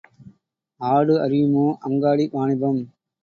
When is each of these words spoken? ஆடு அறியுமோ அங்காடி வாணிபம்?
ஆடு 0.81 1.15
அறியுமோ 1.21 1.65
அங்காடி 1.81 2.29
வாணிபம்? 2.33 2.81